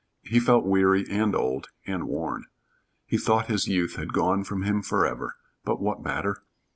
He 0.23 0.39
felt 0.39 0.65
weary 0.65 1.05
and 1.11 1.35
old 1.35 1.67
and 1.85 2.05
worn. 2.05 2.45
He 3.05 3.19
thought 3.19 3.45
his 3.51 3.67
youth 3.67 3.97
had 3.97 4.13
gone 4.13 4.43
from 4.43 4.63
him 4.63 4.81
forever, 4.81 5.35
but 5.63 5.79
what 5.79 6.01
matter? 6.01 6.37